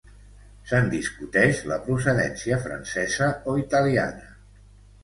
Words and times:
se'n 0.69 0.87
discuteix 0.93 1.61
la 1.73 1.79
procedència 1.89 2.59
francesa 2.65 3.31
o 3.53 3.57
italiana 3.67 4.35